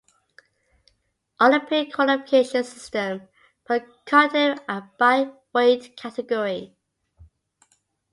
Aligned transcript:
Olympic 1.39 1.93
qualification 1.93 2.63
system 2.63 3.21
per 3.65 3.85
continent 4.07 4.59
and 4.67 4.85
by 4.97 5.31
weight 5.53 5.95
category. 5.95 6.75